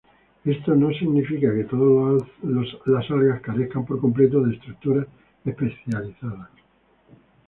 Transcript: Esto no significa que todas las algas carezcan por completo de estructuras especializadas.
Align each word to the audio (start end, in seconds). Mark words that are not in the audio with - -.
Esto 0.45 0.73
no 0.73 0.89
significa 0.91 1.53
que 1.53 1.65
todas 1.65 2.23
las 2.41 3.11
algas 3.11 3.39
carezcan 3.41 3.85
por 3.85 4.01
completo 4.01 4.41
de 4.41 4.55
estructuras 4.55 5.05
especializadas. 5.45 6.49